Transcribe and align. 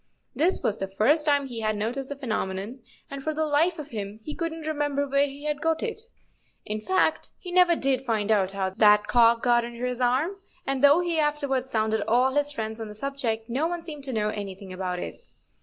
This 0.33 0.63
was 0.63 0.79
the 0.79 0.87
first 0.87 1.27
time 1.27 1.45
he 1.45 1.59
had 1.59 1.75
noticed 1.75 2.09
the 2.09 2.15
phenomenon, 2.15 2.79
and 3.11 3.21
for 3.21 3.35
the 3.35 3.45
life 3.45 3.77
of 3.77 3.89
him 3.89 4.17
he 4.23 4.33
couldn't 4.33 4.65
remember 4.65 5.07
where 5.07 5.27
he 5.27 5.43
had 5.43 5.61
got 5.61 5.83
it. 5.83 6.01
In 6.65 6.79
fact, 6.79 7.29
he 7.37 7.51
never 7.51 7.75
did 7.75 8.01
find 8.03 8.31
out 8.31 8.49
how 8.49 8.71
that 8.71 9.05
cock 9.05 9.43
got 9.43 9.63
under 9.63 9.85
his 9.85 10.01
arm; 10.01 10.37
and 10.65 10.83
though 10.83 11.01
he 11.01 11.19
afterwards 11.19 11.69
sounded 11.69 12.01
all 12.07 12.33
his 12.33 12.51
friends 12.51 12.81
on 12.81 12.87
the 12.87 12.95
subject, 12.95 13.47
no 13.47 13.67
one 13.67 13.83
seemed 13.83 14.03
to 14.05 14.11
know 14.11 14.31
any¬ 14.31 14.57
thing 14.57 14.73
about 14.73 14.97
it. 14.97 15.23